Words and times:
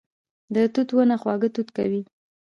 د 0.53 0.55
توت 0.73 0.89
ونه 0.93 1.15
خواږه 1.21 1.49
توت 1.55 1.69
کوي 1.77 2.01